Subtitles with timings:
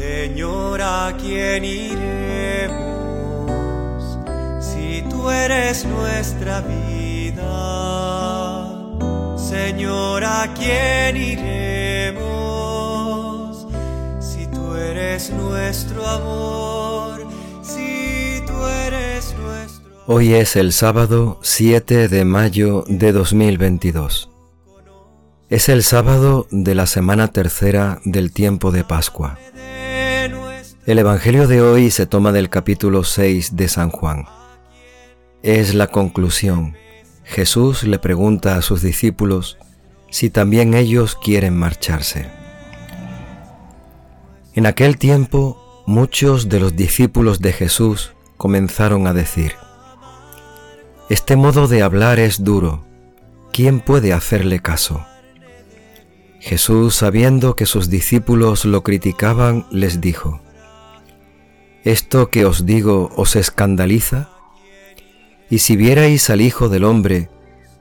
[0.00, 2.80] Señor, ¿a quién iremos
[4.58, 7.44] si tú eres nuestra vida?
[9.36, 12.16] Señor, ¿a quién iremos
[14.20, 17.26] si tú eres nuestro amor?
[17.62, 18.54] Si tú
[18.86, 24.30] eres nuestro Hoy es el sábado 7 de mayo de 2022.
[25.50, 29.38] Es el sábado de la semana tercera del tiempo de Pascua.
[30.90, 34.24] El Evangelio de hoy se toma del capítulo 6 de San Juan.
[35.40, 36.76] Es la conclusión.
[37.22, 39.56] Jesús le pregunta a sus discípulos
[40.10, 42.26] si también ellos quieren marcharse.
[44.54, 49.52] En aquel tiempo muchos de los discípulos de Jesús comenzaron a decir,
[51.08, 52.84] Este modo de hablar es duro,
[53.52, 55.06] ¿quién puede hacerle caso?
[56.40, 60.40] Jesús, sabiendo que sus discípulos lo criticaban, les dijo,
[61.84, 64.28] ¿Esto que os digo os escandaliza?
[65.48, 67.30] ¿Y si vierais al Hijo del Hombre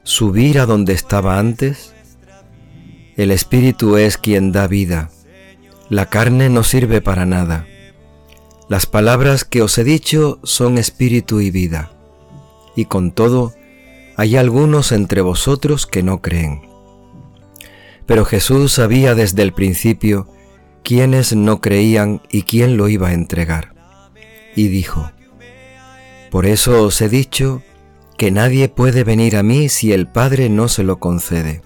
[0.03, 1.93] subir a donde estaba antes?
[3.17, 5.09] El Espíritu es quien da vida,
[5.89, 7.67] la carne no sirve para nada.
[8.69, 11.91] Las palabras que os he dicho son espíritu y vida,
[12.77, 13.53] y con todo
[14.15, 16.61] hay algunos entre vosotros que no creen.
[18.05, 20.29] Pero Jesús sabía desde el principio
[20.83, 23.78] quiénes no creían y quién lo iba a entregar
[24.59, 25.09] y dijo,
[26.29, 27.63] Por eso os he dicho
[28.17, 31.61] que nadie puede venir a mí si el Padre no se lo concede.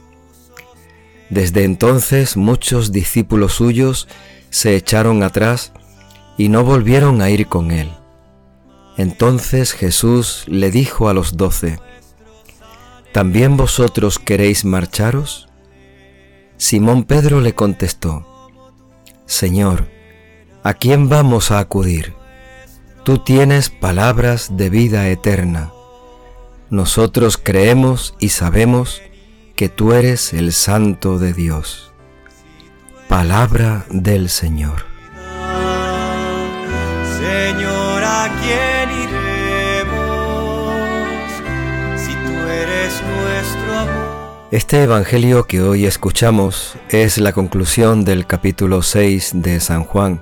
[1.31, 4.08] Desde entonces muchos discípulos suyos
[4.52, 5.73] se echaron atrás
[6.38, 7.91] y no volvieron a ir con él.
[8.95, 11.80] Entonces Jesús le dijo a los doce,
[13.11, 15.49] ¿También vosotros queréis marcharos?
[16.58, 18.27] Simón Pedro le contestó,
[19.25, 19.88] Señor,
[20.61, 22.14] ¿a quién vamos a acudir?
[23.03, 25.73] Tú tienes palabras de vida eterna.
[26.69, 29.02] Nosotros creemos y sabemos
[29.58, 31.92] que tú eres el Santo de Dios.
[33.09, 34.86] Palabra del Señor.
[37.17, 39.99] Señor, ¿a quién iremos
[41.99, 44.47] si tú eres nuestro amor?
[44.52, 50.21] Este Evangelio que hoy escuchamos es la conclusión del capítulo 6 de San Juan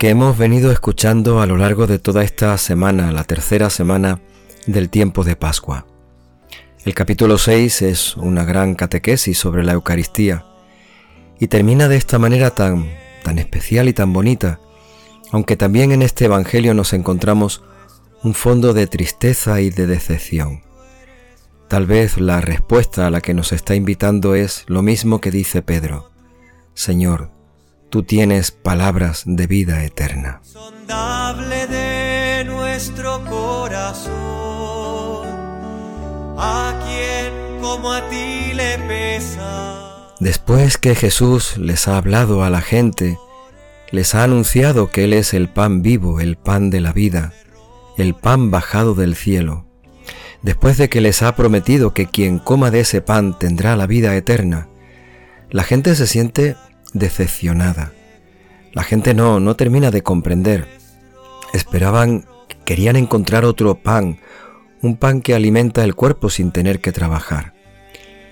[0.00, 4.22] que hemos venido escuchando a lo largo de toda esta semana, la tercera semana
[4.66, 5.84] del tiempo de Pascua.
[6.86, 10.46] El capítulo 6 es una gran catequesis sobre la Eucaristía
[11.38, 12.88] y termina de esta manera tan,
[13.22, 14.58] tan especial y tan bonita,
[15.32, 17.62] aunque también en este Evangelio nos encontramos
[18.22, 20.62] un fondo de tristeza y de decepción.
[21.68, 25.60] Tal vez la respuesta a la que nos está invitando es lo mismo que dice
[25.60, 26.10] Pedro.
[26.72, 27.38] Señor,
[27.90, 30.40] tú tienes palabras de vida eterna.
[30.42, 34.12] Sondable de nuestro corazón,
[36.38, 40.06] a quien como a ti le pesa.
[40.20, 43.18] Después que Jesús les ha hablado a la gente,
[43.90, 47.32] les ha anunciado que Él es el pan vivo, el pan de la vida,
[47.98, 49.66] el pan bajado del cielo.
[50.42, 54.14] Después de que les ha prometido que quien coma de ese pan tendrá la vida
[54.14, 54.68] eterna,
[55.50, 56.56] la gente se siente
[56.92, 57.92] decepcionada.
[58.72, 60.68] La gente no, no termina de comprender.
[61.52, 62.26] Esperaban,
[62.64, 64.18] querían encontrar otro pan,
[64.82, 67.54] un pan que alimenta el cuerpo sin tener que trabajar.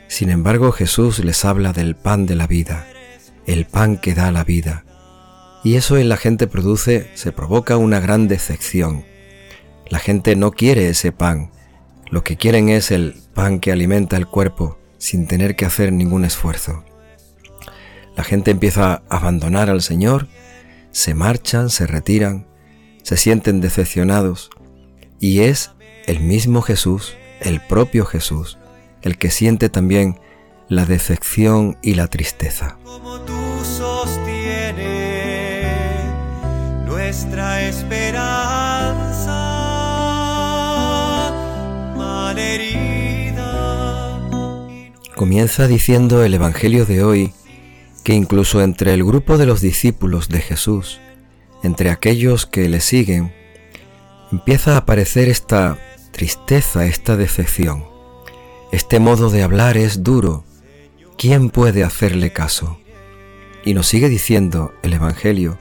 [0.06, 2.86] Sin embargo, Jesús les habla del pan de la vida,
[3.46, 4.84] el pan que da la vida.
[5.64, 9.04] Y eso en la gente produce, se provoca una gran decepción.
[9.90, 11.50] La gente no quiere ese pan,
[12.10, 16.24] lo que quieren es el pan que alimenta el cuerpo sin tener que hacer ningún
[16.24, 16.84] esfuerzo.
[18.18, 20.26] La gente empieza a abandonar al Señor,
[20.90, 22.48] se marchan, se retiran,
[23.04, 24.50] se sienten decepcionados
[25.20, 25.70] y es
[26.06, 28.58] el mismo Jesús, el propio Jesús,
[29.02, 30.18] el que siente también
[30.68, 32.76] la decepción y la tristeza.
[32.82, 34.82] Como tú sostienes
[36.86, 38.50] nuestra esperanza
[41.96, 43.38] malherida.
[45.14, 47.32] Comienza diciendo el Evangelio de hoy
[48.02, 51.00] que incluso entre el grupo de los discípulos de Jesús,
[51.62, 53.32] entre aquellos que le siguen,
[54.32, 55.78] empieza a aparecer esta
[56.12, 57.84] tristeza, esta decepción.
[58.72, 60.44] Este modo de hablar es duro.
[61.16, 62.78] ¿Quién puede hacerle caso?
[63.64, 65.58] Y nos sigue diciendo el Evangelio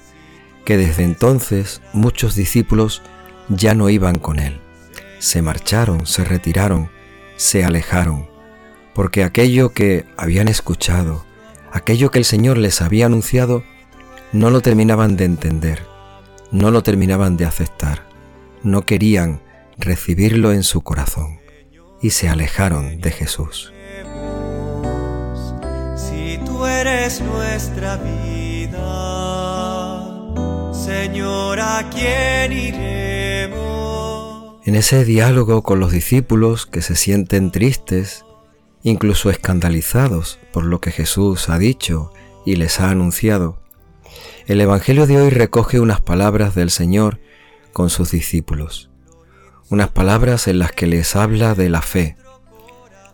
[0.66, 3.02] que desde entonces muchos discípulos
[3.50, 4.60] ya no iban con él.
[5.20, 6.90] Se marcharon, se retiraron,
[7.38, 8.28] se alejaron,
[8.94, 11.27] porque aquello que habían escuchado,
[11.78, 13.64] aquello que el Señor les había anunciado,
[14.34, 15.86] no lo terminaban de entender,
[16.52, 18.08] no lo terminaban de aceptar,
[18.64, 19.42] no querían
[19.78, 21.40] recibirlo en su corazón
[22.02, 23.72] y se alejaron de Jesús.
[25.96, 28.74] Si tú eres nuestra vida,
[30.74, 33.58] Señor, ¿a quién iremos?
[34.66, 38.26] En ese diálogo con los discípulos que se sienten tristes,
[38.88, 42.14] incluso escandalizados por lo que Jesús ha dicho
[42.46, 43.62] y les ha anunciado,
[44.46, 47.20] el Evangelio de hoy recoge unas palabras del Señor
[47.74, 48.90] con sus discípulos,
[49.70, 52.16] unas palabras en las que les habla de la fe,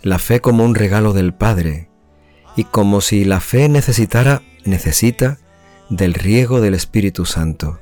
[0.03, 1.89] la fe como un regalo del Padre,
[2.55, 5.39] y como si la fe necesitara, necesita
[5.89, 7.79] del riego del Espíritu Santo.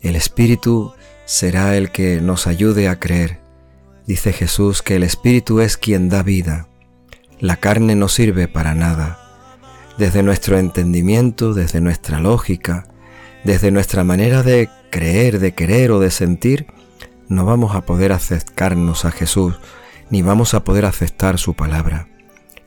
[0.00, 0.94] El Espíritu
[1.26, 3.42] será el que nos ayude a creer.
[4.06, 6.68] Dice Jesús que el Espíritu es quien da vida.
[7.42, 9.18] La carne no sirve para nada
[9.98, 12.86] desde nuestro entendimiento, desde nuestra lógica,
[13.42, 16.68] desde nuestra manera de creer, de querer o de sentir,
[17.26, 19.58] no vamos a poder acercarnos a Jesús,
[20.08, 22.06] ni vamos a poder aceptar su palabra.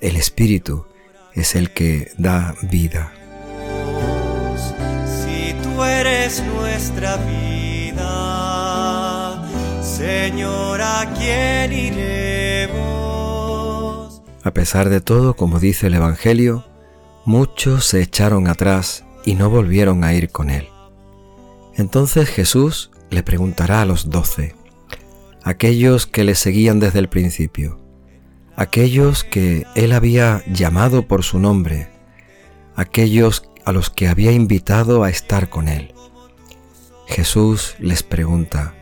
[0.01, 0.85] El Espíritu
[1.33, 3.13] es el que da vida.
[5.05, 8.01] Si tú eres nuestra vida,
[9.81, 12.34] Señor, ¿a quién iremos?
[14.45, 16.63] A pesar de todo, como dice el Evangelio,
[17.27, 20.69] Muchos se echaron atrás y no volvieron a ir con él.
[21.73, 24.55] Entonces Jesús le preguntará a los doce,
[25.43, 27.79] aquellos que le seguían desde el principio,
[28.55, 31.89] aquellos que él había llamado por su nombre,
[32.75, 35.95] aquellos a los que había invitado a estar con él.
[37.07, 38.75] Jesús les pregunta,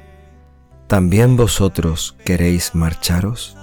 [0.88, 3.56] ¿también vosotros queréis marcharos?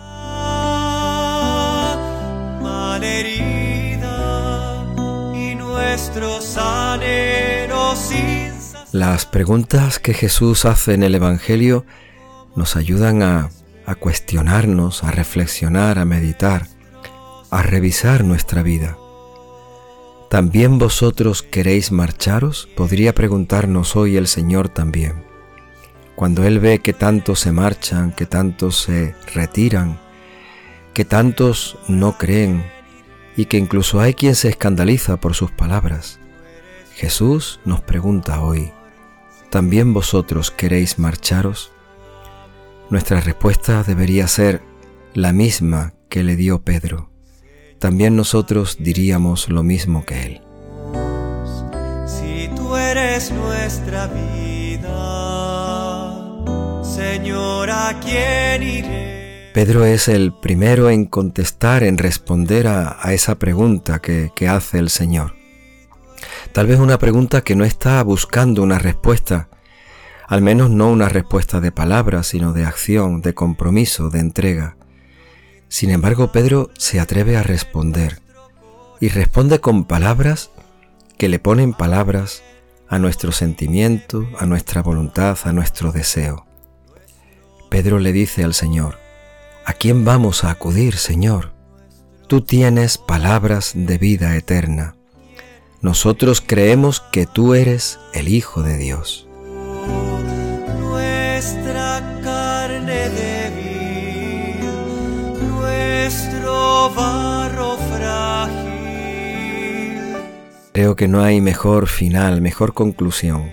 [8.93, 11.85] Las preguntas que Jesús hace en el Evangelio
[12.57, 13.51] nos ayudan a,
[13.87, 16.67] a cuestionarnos, a reflexionar, a meditar,
[17.51, 18.97] a revisar nuestra vida.
[20.29, 22.69] ¿También vosotros queréis marcharos?
[22.77, 25.25] Podría preguntarnos hoy el Señor también.
[26.17, 29.99] Cuando Él ve que tantos se marchan, que tantos se retiran,
[30.95, 32.65] que tantos no creen,
[33.37, 36.21] y que incluso hay quien se escandaliza por sus palabras.
[36.95, 38.73] Jesús nos pregunta hoy,
[39.51, 41.73] ¿también vosotros queréis marcharos?
[42.91, 44.63] Nuestra respuesta debería ser
[45.15, 47.11] la misma que le dio Pedro.
[47.79, 50.43] También nosotros diríamos lo mismo que él.
[52.07, 54.91] Si tú eres nuestra vida,
[56.83, 59.20] Señor, ¿a quién iré?
[59.53, 64.91] Pedro es el primero en contestar, en responder a, esa pregunta que, que hace el
[64.91, 65.35] Señor.
[66.53, 69.49] Tal vez una pregunta que no está buscando una respuesta,
[70.29, 74.77] al menos no una respuesta de palabras, sino de acción, de compromiso, de entrega.
[75.67, 78.21] Sin embargo, Pedro se atreve a responder,
[79.01, 80.53] y responde con palabras
[81.19, 82.45] que le ponen palabras
[82.89, 86.47] a nuestro sentimiento, a nuestra voluntad, a nuestro deseo.
[87.69, 89.00] Pedro le dice al Señor,
[89.71, 91.53] ¿A quién vamos a acudir, Señor?
[92.27, 94.97] Tú tienes palabras de vida eterna.
[95.81, 99.29] Nosotros creemos que tú eres el Hijo de Dios.
[100.81, 104.59] Nuestra carne débil,
[105.53, 108.57] nuestro barro frágil.
[110.73, 113.53] Creo que no hay mejor final, mejor conclusión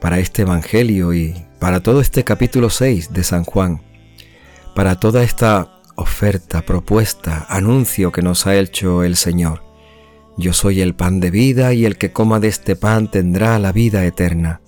[0.00, 3.80] para este Evangelio y para todo este capítulo 6 de San Juan
[4.76, 9.62] para toda esta oferta, propuesta, anuncio que nos ha hecho el Señor.
[10.36, 13.72] Yo soy el pan de vida y el que coma de este pan tendrá la
[13.72, 14.60] vida eterna.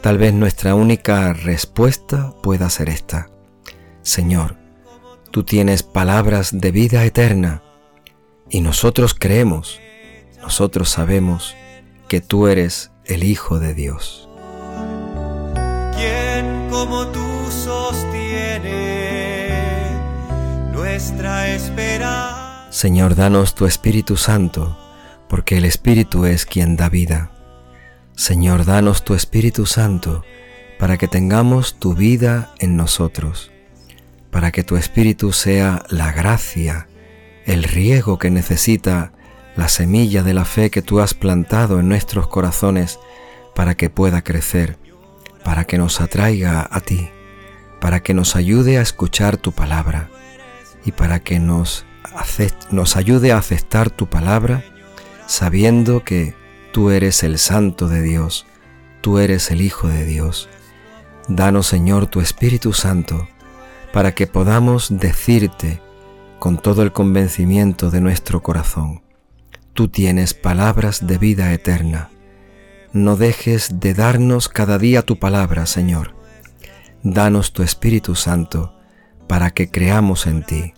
[0.00, 3.28] Tal vez nuestra única respuesta pueda ser esta.
[4.00, 4.56] Señor,
[5.30, 7.62] tú tienes palabras de vida eterna
[8.48, 9.80] y nosotros creemos,
[10.40, 11.54] nosotros sabemos
[12.08, 14.30] que tú eres el Hijo de Dios.
[15.94, 19.14] ¿Quién como tú sostiene?
[20.72, 21.46] nuestra
[22.70, 24.76] Señor, danos tu Espíritu Santo,
[25.28, 27.30] porque el Espíritu es quien da vida.
[28.16, 30.24] Señor, danos tu Espíritu Santo,
[30.78, 33.52] para que tengamos tu vida en nosotros,
[34.30, 36.88] para que tu Espíritu sea la gracia,
[37.46, 39.12] el riego que necesita
[39.56, 42.98] la semilla de la fe que tú has plantado en nuestros corazones
[43.54, 44.78] para que pueda crecer,
[45.44, 47.08] para que nos atraiga a ti,
[47.84, 50.08] para que nos ayude a escuchar tu palabra
[50.86, 51.84] y para que nos,
[52.96, 54.64] ayude a aceptar tu palabra,
[55.26, 56.34] sabiendo que
[56.72, 58.46] tú eres el Santo de Dios,
[59.02, 60.48] tú eres el Hijo de Dios.
[61.28, 63.28] Danos, Señor, tu Espíritu Santo,
[63.92, 65.82] para que podamos decirte
[66.38, 69.02] con todo el convencimiento de nuestro corazón,
[69.74, 72.08] tú tienes palabras de vida eterna.
[72.94, 76.13] No dejes de darnos cada día tu palabra, Señor.
[77.06, 78.72] Danos tu Espíritu Santo
[79.28, 80.72] para que creamos en ti,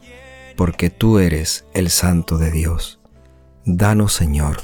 [0.57, 2.99] porque tú eres el Santo de Dios.
[3.65, 4.57] Danos, Señor,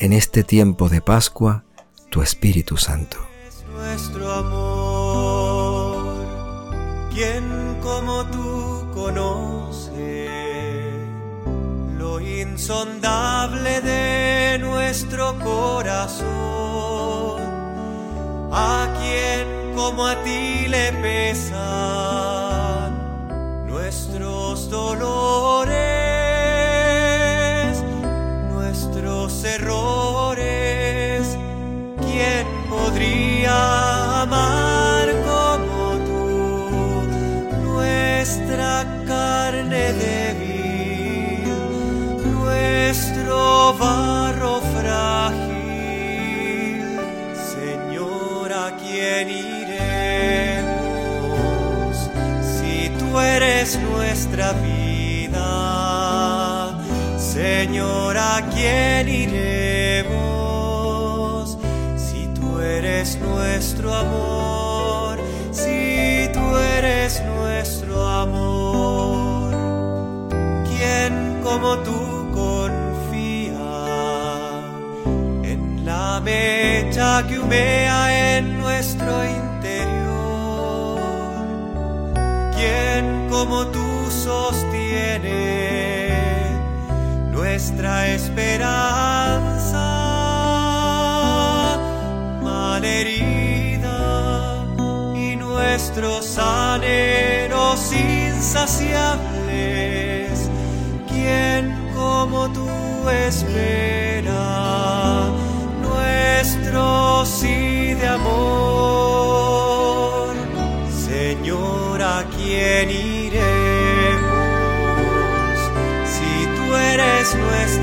[0.00, 1.62] en este tiempo de Pascua,
[2.10, 3.18] tu Espíritu Santo.
[3.72, 6.16] nuestro amor,
[7.14, 10.28] ¿quién como tú conoce
[11.96, 16.24] lo insondable de nuestro corazón?
[18.50, 19.53] ¿A quién
[19.84, 21.52] como a ti le pesan
[23.66, 25.23] nuestros dolores,
[53.64, 55.40] eres nuestra vida?
[57.16, 60.06] Señor, ¿a quién iremos
[61.96, 65.18] si tú eres nuestro amor?
[65.50, 69.50] Si tú eres nuestro amor,
[70.68, 73.64] ¿quién como tú confía
[75.42, 79.94] en la mecha que humea en nuestro interior?
[82.54, 85.30] ¿Quién como tú sostiene
[87.32, 89.82] nuestra esperanza
[92.40, 93.98] malherida
[95.16, 100.48] y nuestros anhelos insaciables?
[101.08, 102.68] ¿Quién como tú
[103.08, 104.03] espera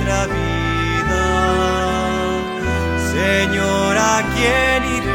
[0.02, 1.24] nuestra vida?
[3.12, 5.11] Señor, ¿a quién iremos